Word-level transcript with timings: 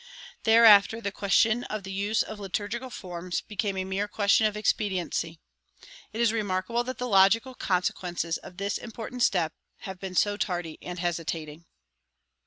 Thereafter 0.45 0.99
the 0.99 1.11
question 1.11 1.63
of 1.65 1.83
the 1.83 1.91
use 1.91 2.23
of 2.23 2.39
liturgical 2.39 2.89
forms 2.89 3.41
became 3.41 3.77
a 3.77 3.83
mere 3.85 4.07
question 4.07 4.47
of 4.47 4.57
expediency. 4.57 5.39
It 6.11 6.19
is 6.19 6.33
remarkable 6.33 6.83
that 6.85 6.97
the 6.97 7.07
logical 7.07 7.53
consequences 7.53 8.37
of 8.37 8.57
this 8.57 8.79
important 8.79 9.21
step 9.21 9.53
have 9.81 9.99
been 9.99 10.15
so 10.15 10.37
tardy 10.37 10.79
and 10.81 10.97
hesitating. 10.97 11.65